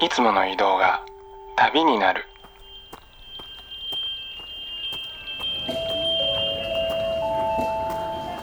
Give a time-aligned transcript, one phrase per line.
[0.00, 1.04] いつもの移動が
[1.56, 2.24] 旅になる。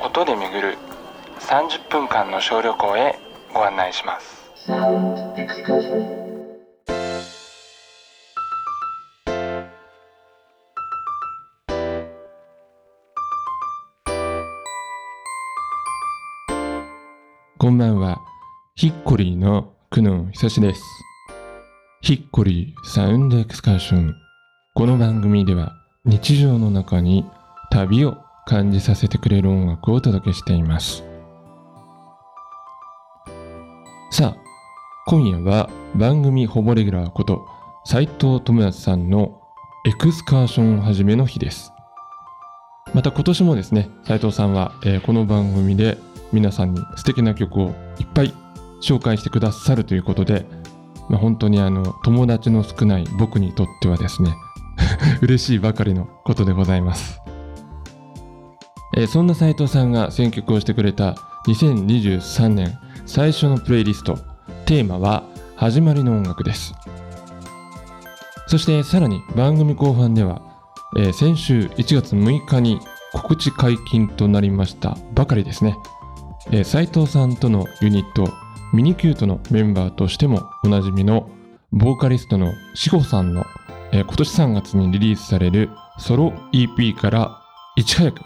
[0.01, 0.77] 音で巡る
[1.39, 3.19] 30分間の小旅行へ
[3.53, 4.41] ご案内します。
[17.57, 18.21] こんばんは。
[18.75, 20.81] ヒッコリーの久野久志です。
[22.03, 24.15] ヒッコリーサウンドエクスカーション
[24.73, 27.25] この番組では日常の中に
[27.69, 31.03] 旅を感じさせてくれる音楽をお届けしています。
[34.09, 34.37] さあ
[35.05, 37.45] 今夜は番組ほぼレギュラーこと
[37.85, 39.39] 斉藤智康さんの
[39.85, 41.71] エクスカーションをはじめの日です。
[42.95, 45.99] また今年もですね斉藤さんは、えーこの番組で
[46.33, 48.33] 皆さんに素敵な曲をいっぱい
[48.81, 50.47] 紹介してくださるということで、
[51.11, 54.33] まあ、本当にあの友達の少ない僕にとってはですね
[55.21, 57.19] 嬉しいばかりのことでございます、
[58.95, 61.15] えーそんな斉藤さんが選曲をしてくれた
[61.47, 64.17] 2023年最初のプレイリスト
[64.65, 65.23] テーマは
[65.57, 66.73] 「始まりの音楽」です。
[68.47, 70.41] そしてさらに番組後半では、
[70.97, 72.79] えー先週1月6日に
[73.13, 75.77] 告知解禁となりましたばかりですね。
[76.51, 78.31] えー斉藤さんとのユニット
[78.73, 81.29] ミニキュートのメンバーとしてもおなじみの
[81.73, 83.45] ボーカリストの志保さんの、
[83.91, 87.41] えー今年3月にリリースされるソロ EP から
[87.75, 88.21] いち早く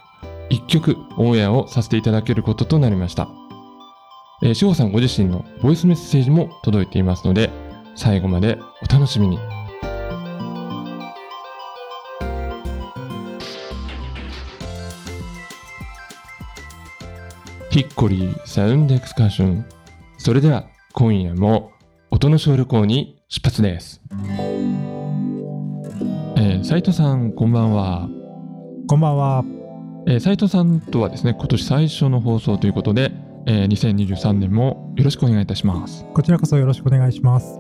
[0.51, 3.27] 1曲オンエアをさせていただけることとなりました、
[4.43, 7.49] えー、志保さんご自身のボイスメッセージも届いていますので
[7.95, 9.39] 最後までお楽しみに
[17.71, 19.65] ヒッコリーサウンドエクスカーション。
[20.25, 21.71] それでは今夜も
[22.09, 24.01] 音の小旅行に出発です。
[26.35, 28.09] えー、斉藤さんこんばんは。
[28.87, 29.43] こんばんは。
[30.07, 33.11] えー、斉藤さんとはですね、今年最初の放送ということで、
[33.45, 36.03] えー、2023年もよろしくお願いいたします。
[36.11, 37.59] こちらこそよろしくお願いします。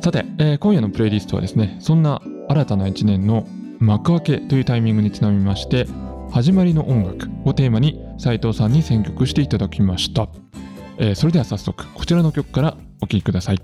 [0.00, 3.48] さて、えー今夜のプレイリストはですね、そんな新たな一年の
[3.80, 5.88] 幕開けというタイミングにちなみまして、
[6.30, 10.28] 始まりの音楽をテーマに斉藤さんに選曲していただきました。
[11.02, 13.62] えーそれでは早速、こちらの曲からお聴きください。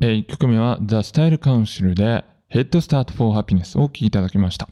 [0.00, 4.68] え1曲目は The Style Council で Head Start for Happiness をお聴きいただきました。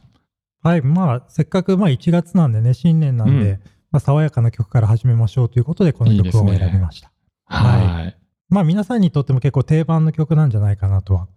[0.61, 0.81] はい。
[0.81, 3.59] まあ、せっかくまあ1月なんでね、新年なんで、うん
[3.91, 7.13] まあ、爽やかな曲から始めましょうということで、この曲を選びました。
[7.45, 7.87] はい。
[7.87, 8.17] はい
[8.49, 11.29] まあ、皆さんにとっても結構定番の曲なんじゃないかなとは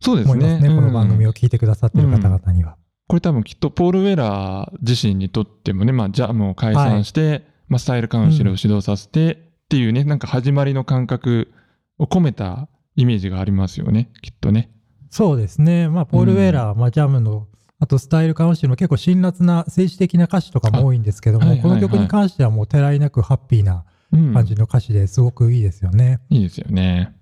[0.00, 0.32] そうですね。
[0.34, 0.68] 思いますね。
[0.68, 1.30] この番組を。
[1.30, 2.76] を聴いてくださってる方々には。
[3.08, 9.36] これ多分きっとポール・ウェラー自身にとってもね、まあ、ジャムを解散して、まあ、スタイルカウンシルを指導させてっ
[9.68, 11.52] ていうね、なんか始まりの感覚
[11.98, 14.70] を込めたイメージがありますよね、きっとね。
[15.10, 15.88] そうですね。
[15.88, 17.46] まあ、ポール・ウェラー、まあ、ジャムの、
[17.78, 24.34] あとスタイルカウンシルも結構辛辣な政治的な歌詞とかも多いんですけども、あはいはいはいこの曲に関してはもうてらいなくハッピーなうん。
[24.34, 26.20] 感じの歌詞ですごくいいですよね。
[26.30, 27.14] いいですよね。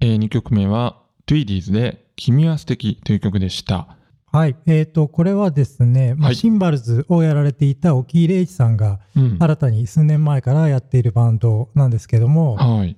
[0.00, 3.96] えー、2曲目は、トゥイディーズで、君は素敵という曲でした。
[4.34, 4.56] はい。
[4.66, 9.36] えっ、と、これはですね、まあはいシンバルズをやられていた沖井礼二さんがうん。
[9.38, 12.96] 新たに数年前からやっているバンドなんですけども、はい。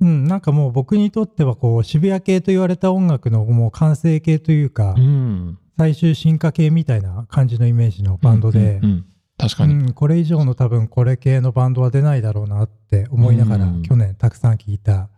[0.00, 5.58] うん、なんかもう僕にとってはこう渋谷系と言われた音楽のもう完成形というか、うん。
[5.76, 9.04] 最終進化系みたいな感じのイメージのバンドで、うんうんうん
[9.40, 9.74] 確かに。
[9.74, 15.10] うん、これ以上の多分これ系のバンドは出ないだろうなって思いながら、うん去年たくさん聴いた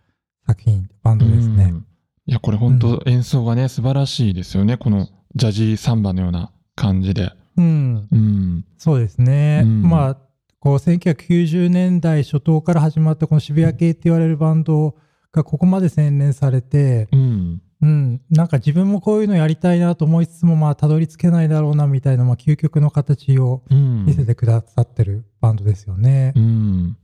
[0.46, 1.66] 作品、バンドですねう。
[1.68, 1.86] ん
[2.30, 4.76] いや、これ本当演奏がね、素晴らしいですよね。
[4.76, 7.32] このジャジーサンバのような感じで。
[7.56, 8.64] うん、うん。
[8.78, 9.62] そうですね。
[9.64, 10.14] うんまあ、
[10.60, 14.94] こう1990年代初頭から始まったこの渋谷系って言われるバンド
[15.32, 17.62] がここまで洗練されて、うん。
[17.82, 24.04] うん、なんか自分もこういうのやりたいなと思いつつも、まあ、たどり着けないだろうなみたいな、まあ、究極の形をうん。
[24.06, 26.32] 見せてくださってるバンドですよね。
[26.36, 26.96] うん。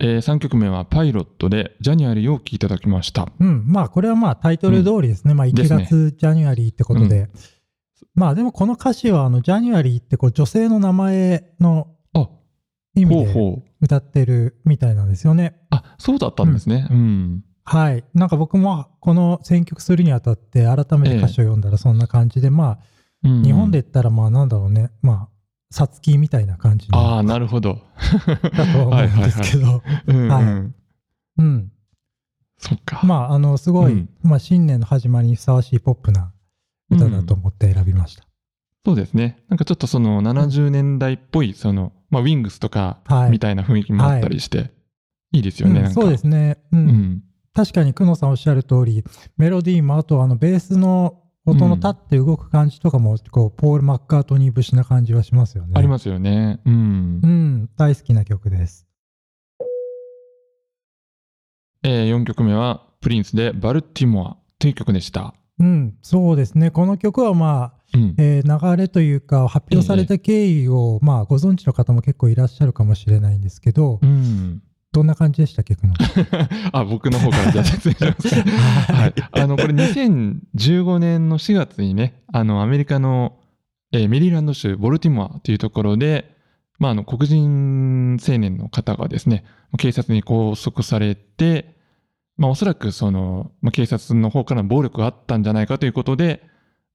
[0.00, 3.28] えー、3曲目はパイロットでジャニュアリーをお聴きいただきました。
[3.40, 7.28] うん、まあこれはまあタイトル通りですね、まあ1ですね月ジャニュアリーってことで、
[8.14, 12.28] まあでもこの歌詞はあのジャニュアリーってこう女性の名前のあ、
[12.94, 13.62] 意味で。
[13.80, 15.56] 歌ってるみたいなんですよね。
[15.70, 16.88] あ、そうだったんですね。
[16.90, 17.44] うん。
[17.64, 18.04] はい。
[18.14, 22.78] なんか僕もこの選曲するにあたって改めて歌詞を読んだらそんな感じで、ま
[23.24, 23.82] うんあ日本で。
[23.82, 25.28] 言ったらまあなんだろうね、まあ、
[25.70, 27.80] さつきみたいな感じのああ、なるほど。
[28.56, 30.28] だと思うんですけど、うん、うん。
[30.28, 30.44] はい
[31.38, 31.72] うん。
[32.58, 33.00] そっか。
[33.04, 36.32] まああのすごい、うんまあ新年の始まりにふさわしいポップな
[36.90, 38.24] 歌だと思って選びました。
[38.84, 39.38] そうですね。
[39.48, 44.70] なんかちょっとその70年代っぽいそのまあ、ウィングスとかはいみたいな雰囲気もあったりして、
[45.32, 45.80] いいですよね。
[45.80, 46.58] うんそうですね。
[46.72, 46.78] うん。
[46.78, 47.22] うん。
[47.54, 49.04] 確かに久野さんおっしゃる通り、
[49.36, 55.72] メロディーもあとあのベースの音の立って動く感じとかも、こう、ポール・マッカートニー節な感じはしますよね。
[55.74, 56.60] ありますよね。
[56.64, 57.26] うんう。
[57.26, 58.86] ん、大好きな曲です。
[61.82, 65.34] えー、4曲目は、プリンスでバルティモアという曲でした。
[65.60, 66.70] うん、そうですね。
[66.70, 68.14] この曲はまあ、うん。
[68.18, 74.62] えー流れというか、発表された経緯を、まあ、ご存知の方も結構いらっしゃるかもしれないんですけど、うん。
[74.98, 75.62] どんな感じでした？
[75.62, 75.94] っけ、久 野
[76.72, 78.92] あ、僕の方からじゃあ説明しますか。
[78.92, 79.14] はい。
[79.32, 83.36] あの、これ2015年の4月にね、あの、アメリカの、
[83.92, 86.36] えーメリーランド州ボルティモアというところで、
[86.80, 89.44] まあ、あの、黒人青年の方がですね、
[89.78, 91.76] 警察に拘束されて、
[92.36, 96.42] まあ、おそらくその、まあ、警察の方からの暴力があったんじゃないかということで、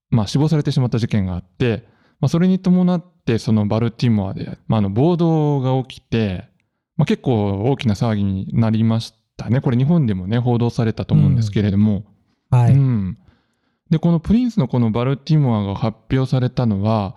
[0.10, 1.86] まあ、死亡されてしまった事件があって、
[2.22, 6.50] まあ、それに伴って、そのバルティモアで、まあ、あの、暴動が起きて、
[6.98, 9.62] まあ、結構大きな騒ぎになりましたね。
[9.62, 12.06] これ日本でもね、報道されたと思うんですけれども。
[12.50, 12.74] はい。
[12.74, 13.18] うん。
[13.90, 17.16] で、このプリンスのこのバルティモアが発表されたのは、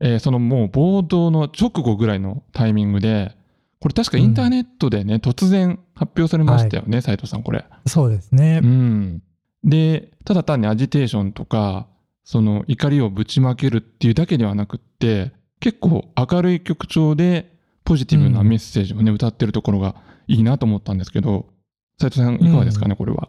[0.00, 3.34] えーそのもう暴動の直後ぐらいのタイミングで、
[3.80, 7.64] これ確かインターネットでね、突然発表されましたよね、斉藤さん、これ。
[7.86, 8.66] そうですねう。
[8.66, 9.22] ん。
[9.64, 11.86] で、ただ単にアジテーションとか、
[12.24, 17.55] その怒りをぶちまけるっていうだけではなくって、結構明るい曲調で
[17.86, 19.94] ポジティブなメッセージをね、歌ってるところが
[20.26, 21.46] いいなと思ったんですけど、
[21.98, 23.28] 斉藤さんいかがですかね、これは？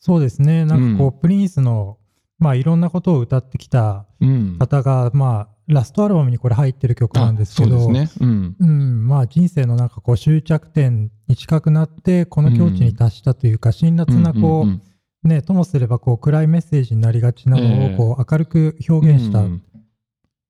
[0.00, 0.66] そうですね。
[0.66, 1.96] なんかこう、うプリンスの、
[2.38, 4.58] まあ、いろんなことを歌ってきたうん。
[4.58, 8.26] 方が、まあ、ラストアルバムにこれ入ってる曲なんですけど、あそうですね。
[8.26, 8.56] うん。
[8.58, 14.82] うん、まあ人生のなんかこう終着点に近くなってこの境地に達したというか、辛辣なこう、んんん
[15.22, 19.62] ねともすればこう暗いメッセージになりがちなのええをこう明るく表現した、うん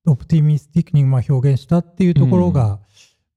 [0.06, 2.80] オプティミスティックにまあ表現したっていうところが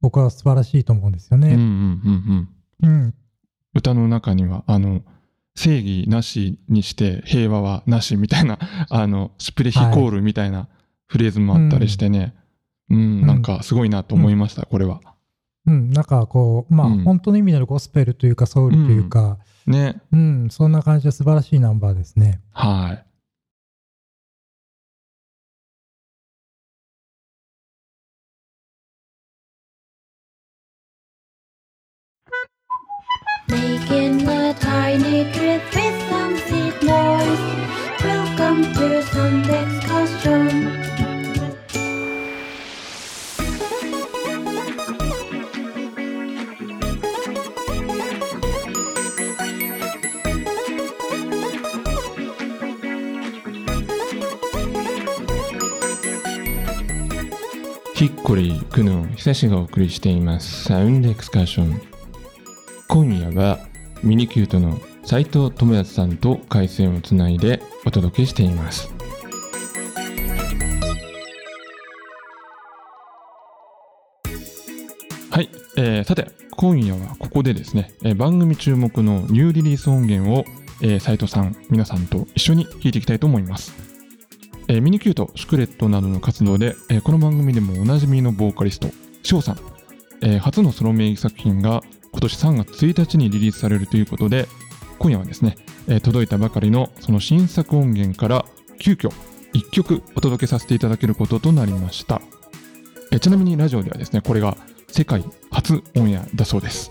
[0.02, 1.50] 僕は素晴らしいと思うんですよね。
[1.50, 2.50] うんうんうん
[2.84, 2.90] うん。
[2.90, 3.14] うん、
[3.74, 5.02] 歌の中には、あの、
[5.56, 8.60] 正義なしにして平和はなしみたいな、
[8.90, 10.68] あの、スプレヒコールみたいな
[11.08, 12.36] フレーズもあったりしてね、
[12.90, 15.02] うん、なんかすごいなと思いました、これは。
[15.66, 17.04] うん、なんかこうまあ、うん。
[17.04, 20.02] 本当の意味でのゴスペルというかソウルというか、ね。
[20.12, 20.48] うん。
[20.50, 22.42] そんな感じで素晴らしいナンバーですね。
[22.52, 23.07] はい。
[33.50, 37.40] Making a tiny trip with some seed boys.
[38.04, 40.88] Welcome to Sunday excursion.
[57.96, 60.66] ヒッコリー、クヌン、久しがお送りしています。
[60.66, 61.97] サウンドエクスカーション。
[63.38, 63.60] は
[64.04, 68.92] ミニキュートの斉藤智康さんと回線をつないでお届けしています。
[75.30, 80.44] はい、えーさて今夜はここでですね、えー番組注目のニューリリース音源を、
[80.82, 83.74] えー斉藤さん皆さんと一緒に聴いていきたいと思います、
[84.68, 88.90] えーミニキュートシュクレットなどの活動で、えーこの番組でもおなじみのボーカリスト
[89.22, 89.60] 志保さん、
[90.24, 91.84] えー初のソロ名義作品が
[92.18, 94.48] 今年3月1日にリリースされるということで
[94.98, 95.56] 今夜はですね、
[95.88, 98.44] えー届いたばかりのその新作音源から
[98.80, 99.12] 急遽
[99.54, 102.22] 1曲お届けさせていただけることとなりました
[103.12, 104.58] えーちなみにラジオではですねこれが
[104.90, 106.90] 世界初オンエアだそうです。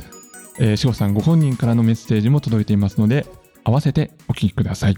[0.59, 3.26] えー、志保さんご本人からのメッセージも届いていますので、
[3.64, 4.97] 合わせてお聞きください。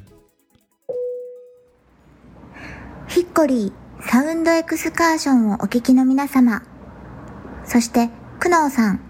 [3.08, 6.62] ヒッコリーサウンドエクスカーションをお聞きの皆様、
[7.64, 9.00] そして、久能さん、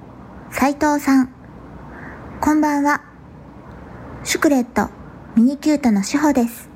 [0.50, 1.28] 斉藤さん、
[2.40, 3.02] こんばんは。
[4.24, 4.88] シュクレット、
[5.36, 6.70] ミニキュートの志保です。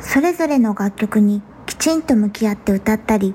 [0.00, 3.34] それぞれの楽曲にきちんと向き合って歌ったり、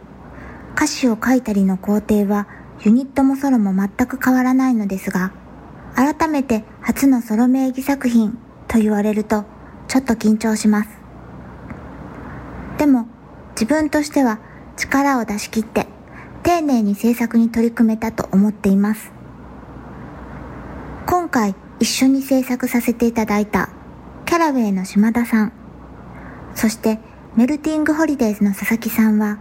[0.76, 2.48] 歌詞を書いたりの工程は
[2.84, 5.32] ユニットもソロも全く変わらないのですが、
[5.96, 9.46] 改めて初のソロ名義作品と言われると
[9.88, 10.90] ちょっと緊張します。
[12.78, 13.08] でも
[13.52, 14.40] 自分としては
[14.76, 15.88] 力を出し切って
[16.56, 19.12] 丁寧に制作に取り組めたと思っています。
[21.06, 23.70] 今回一緒に制作させていただいた
[24.26, 25.52] キャラウェイの島田さん、
[26.56, 27.00] そして
[27.36, 29.38] メルティングホリデーズの佐々木さんは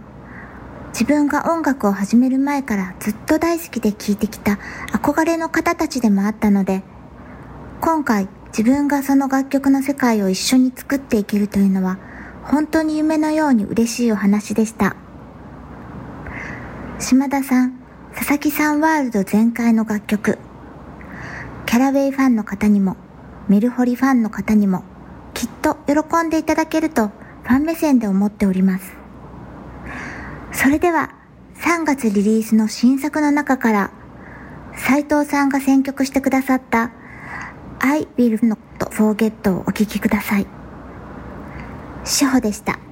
[0.89, 4.59] 自分が音楽を始める前からずっと大好きで聴いてきた
[4.91, 6.83] 憧れの方たちでもあったので
[7.79, 11.97] 今回自分がその楽曲の世界を一緒に作っていけるというのは
[12.43, 14.97] 本当に夢のように嬉しいお話でした
[16.97, 17.73] 島田さん、
[18.15, 20.39] 佐々木さんワールド全開の楽曲。
[21.65, 22.95] キャラウェイファンの方にも、
[23.49, 24.83] ミルホリファンの方にも、
[25.33, 27.09] きっと喜んでいただけると
[27.43, 28.93] ファン目線で思っております。
[30.53, 31.13] それでは、
[31.57, 33.91] 3月リリースの新作の中から、
[34.77, 36.91] 斉藤さんが選曲してくださった
[37.79, 38.57] I will not
[38.91, 40.47] forget をお聴きください。
[42.05, 42.84] 志保でした。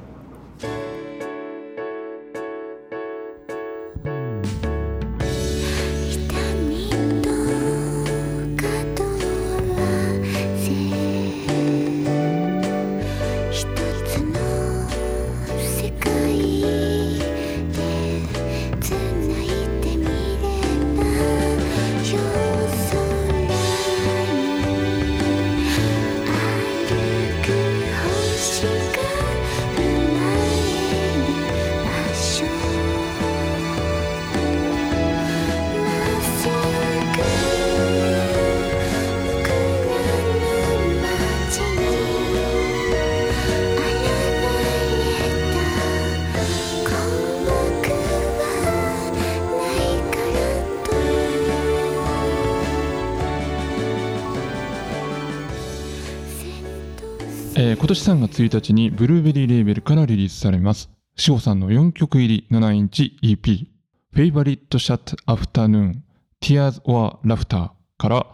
[57.56, 60.90] えー今年3月1日にブルーベリーレーベルからリリースされます。
[61.16, 63.68] 志保さんの4曲入り7インチ EP
[64.16, 65.98] Favorite Shut Afternoon
[66.42, 67.70] Tears or Laughter
[68.00, 68.26] から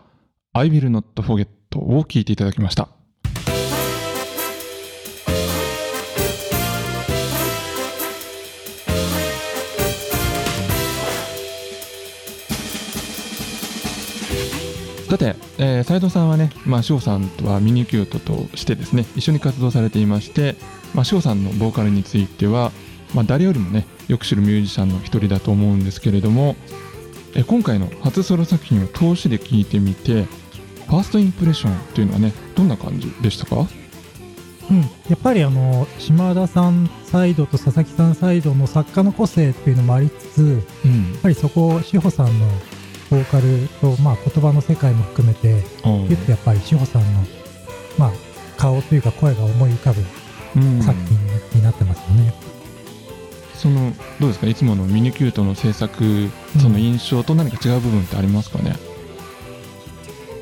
[0.53, 1.47] I Will Not Forget
[1.77, 2.88] を聴いていただきました。
[15.09, 20.55] さて、えー、斉藤さんはね、まあ、志保さんとはミニキュートとしてですね、一緒に活動されていまして、
[20.95, 22.71] まあ、志保さんのボーカルについては、
[23.13, 26.55] まあ、誰よりもね、よく知るミュージシャンの一人だと思うんですけれども、
[27.35, 30.23] えー今回の初ソロ作品を通しで聴いてみて、
[30.87, 33.67] ファーストインプレッションというのはね、どんな感じでしたか？
[34.71, 41.17] うん、やっぱりあの島田さんサイドと佐々木さんサイドの作家の個性っていうのもありつつやっうん。
[41.21, 42.47] ぱりそこを志保さんの
[43.09, 47.23] ボーカルと、まあ、言葉の世界も含めてあーギュッとやっぱり志保さんの、
[47.97, 48.11] まあ、
[48.57, 50.01] 顔というか声が思い浮かぶ
[50.55, 51.17] うん作品
[51.55, 52.33] になってますよね。
[53.55, 54.47] その、どうですか？
[54.47, 56.29] いつものミニキュートの制作、
[56.61, 58.73] その印象と何か違う部分ってありますかね、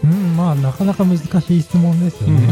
[0.03, 2.47] うん、まあなかなか難しい質問ですよね。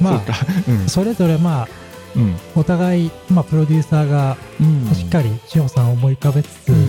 [0.00, 0.34] まあそうか。
[0.68, 0.88] うん。
[0.88, 1.68] それぞれまあ
[2.16, 2.36] うん。
[2.56, 6.88] お互い、まあ、プロデューサーがうんしっかり志保さんを思い浮かべつつ、うん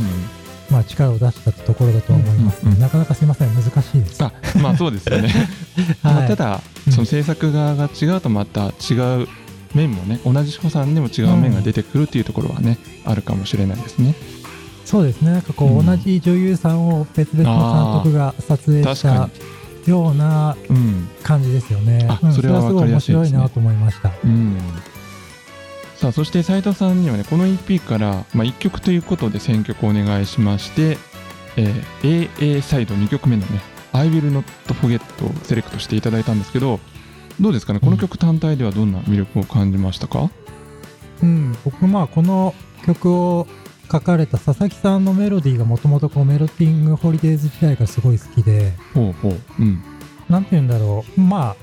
[0.74, 2.82] まあ、力を出したところだと思います、うんうんうん。
[2.82, 3.54] なかなかすいません。
[3.54, 4.24] 難しいです。
[4.24, 5.30] あまあそうですよね、
[6.02, 6.14] はい。
[6.16, 6.94] まあただうん。
[6.94, 9.28] その制作側が違うとまた違う
[9.76, 14.16] 面もね同じ志保さんでも違う面が出てくるっていうところはね、あるかもしれないですね。
[14.84, 15.32] そうですね。
[15.32, 19.30] なんかこう、うん同じ女優さんを別々の監督が撮影した
[19.86, 22.08] ようなうん感じですよね。
[22.22, 24.12] うんあそれはすごい面白いなと思いました。
[24.24, 24.58] うん
[26.04, 30.98] さあそして斉藤さんにはねこの EP から、まあ、1曲ということで選曲をお願いしまして、
[31.56, 33.62] えー AA サイド2曲目のね
[33.94, 34.44] 「I will not
[34.82, 36.82] forget」をセレクトしていただいたんですけど
[37.40, 37.80] どうですかね？
[37.80, 40.30] この曲単体ではどんな魅力を感じましたか、
[41.22, 42.54] うん、僕まあこの
[42.86, 43.48] 曲を
[43.90, 49.82] 書かれた佐々木さんのメロディーがもともとメロティングホリデーズ時代からすごい好きでほうほううん。
[50.28, 51.22] なんて言うんだろう。
[51.22, 51.56] まあ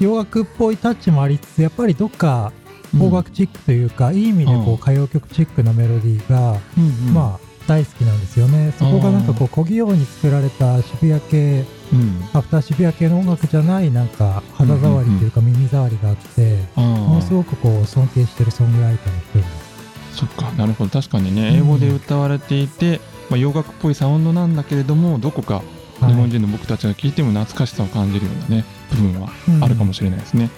[0.00, 2.52] 洋楽っぽいタッチもありつつやっぱりどっか
[2.92, 4.72] 邦楽チックというか、いい意味でこうん。
[4.72, 7.14] う歌謡曲チックなメロディーが、うんうん。
[7.14, 8.72] まあ大好きなんですよね。
[8.78, 12.24] そこがなんかこう小器用に作られた渋谷系うん。
[12.32, 19.38] アフター渋谷系の音楽じゃないなんか肌触りというか耳触りがあって、ものすごくこう尊敬してるソングライターの一人。
[19.38, 19.72] です
[20.18, 20.90] そっかなるほど。
[20.90, 21.56] 確かにねうん。
[21.56, 25.62] 英語で歌われていて、まあ、洋楽っぽいサウンドなんだけれどもどこか
[26.00, 29.30] 日本人の僕たちが聴いても懐かしさを感じるようなね部分は
[29.60, 30.50] あるかもしれないですね。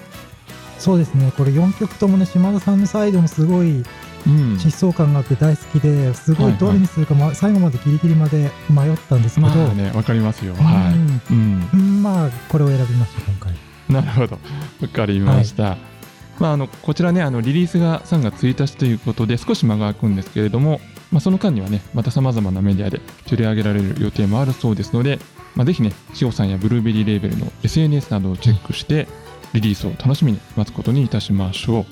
[0.78, 1.32] そうですね。
[1.36, 3.84] これ4曲ともね島田さんのサイドもすごい
[4.26, 10.54] うん、疾走感があって大好きですごはいはいいどれにするか、ま最後までギリギリまで迷ったんですけど、まあねわかりますよ。
[10.54, 10.94] うんはい。
[10.94, 12.02] うん、うん。
[12.02, 13.54] まあこれを選びました今回。
[13.88, 14.38] なるほど。
[14.80, 15.76] わかりました。
[16.38, 20.80] まあ、あのこちらねあのリリースが3月1日ということで少し間が空くんですけれども、
[21.12, 25.20] まあ、その間にはねまたさまざまなメディアで取り上げられる予定もあるそうですので、
[25.54, 29.06] まあ、ぜひねしおさんやブルーベリーレーベルの SNS などをチェックして
[29.54, 31.84] リリースを楽しみに待つことにいたしましょう、ま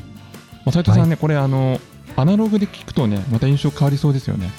[0.66, 1.80] あ、斉藤さんね、これあの
[2.16, 4.50] アナログで聞くとねまた印象変わりそうですよね。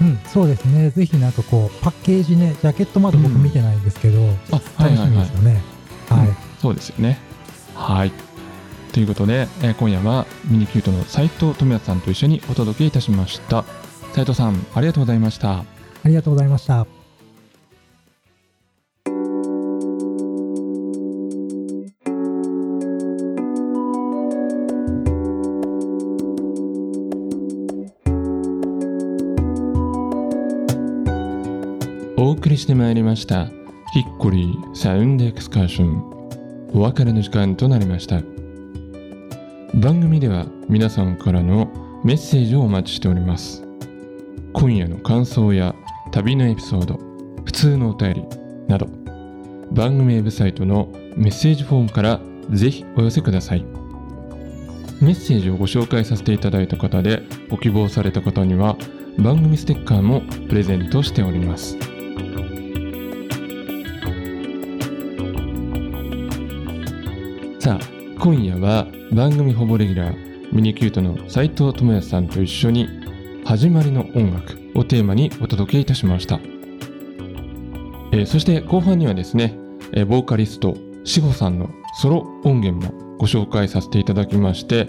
[0.00, 0.90] うんそうですね。
[0.90, 4.20] ぜひなんかこうパッケージねジャケットまだ僕見てないんですけど、
[4.52, 5.62] あはい楽しみはいはいですよね
[6.08, 7.18] はい、うんそうですよね。
[7.74, 8.12] はい。
[8.92, 13.64] ということで、えー今夜はミニキュートの斉藤智也さんと一緒にお届けいたしました。
[14.14, 15.58] 斉藤さんありがとうございました。
[15.58, 15.64] あ
[16.04, 16.95] りがとうございました。
[32.36, 33.46] 送りしてまいりました。
[33.94, 36.70] ヒッコリーサウンドエクスカーション。
[36.74, 38.20] お別れの時間となりました。
[39.74, 41.70] 番組では皆さんからの
[42.04, 43.64] メッセージをお待ちしております。
[44.52, 45.74] 今夜の感想や
[46.12, 47.00] 旅のエピソード
[47.44, 48.24] 普通のお便り
[48.68, 48.86] など
[49.72, 53.64] 番組ウェブサイトのメッセージフォームからぜひお寄せください。
[55.00, 58.76] メッセージをご紹介させていただいた方でご希望された方には
[59.18, 61.95] 番組ステッカーもプレゼントしております。
[67.66, 67.88] さあ
[68.20, 72.88] 今夜は番組ほぼレギュラーミニキュートの斉藤智康さんと一緒に
[73.44, 76.38] 「始まりの音楽」をテーマにお届けいたしました、
[78.12, 79.58] えーそして後半にはですね、
[79.94, 81.68] えーボーカリスト志保さんの
[82.00, 84.88] ソロ音源もご紹介させていただきまして、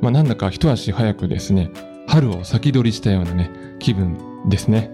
[0.00, 1.70] まあ、なんだか一足早くですね
[2.08, 4.90] 春を先取りしたようなね気分ですね、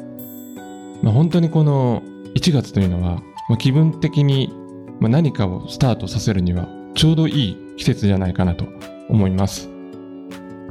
[1.00, 2.02] まあ、本当にこの
[2.34, 4.52] 1月というのは、まあ、気分的に
[5.00, 8.64] ま何かをスタートさせるにはちょうどいい季節じゃないかなと
[9.10, 9.68] 思います、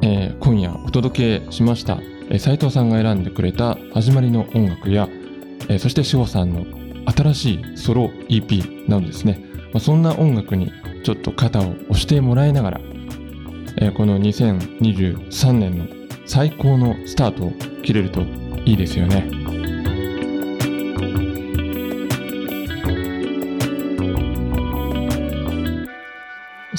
[0.01, 5.07] えー今夜お届けしました、えー斉藤さんが選んでくれた始まりの音楽や、
[5.69, 6.65] えーそして志保さんの
[7.11, 9.39] 新しいソロ EP などですね、
[9.71, 10.71] まあ、そんな音楽に
[11.03, 12.81] ちょっと肩を押してもらいながら、
[13.77, 15.85] えこの2023年の
[16.25, 17.51] 最高のスタートを
[17.83, 18.21] 切れると
[18.65, 19.64] いいですよね。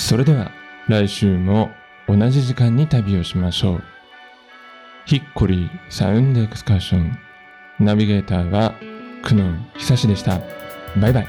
[0.07, 0.53] それでは
[0.87, 1.73] 来週も
[2.07, 3.83] 同じ時間に旅をしましょう。
[5.05, 7.19] ヒッコリーサウンドエクスカーション
[7.81, 8.77] ナビゲーターは
[9.25, 10.41] 久野久志でした。
[11.01, 11.27] バイバイ。